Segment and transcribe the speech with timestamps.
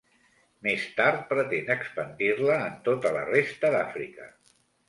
[0.67, 4.31] Més tard pretén expandir-la en tota la resta d'Àfrica.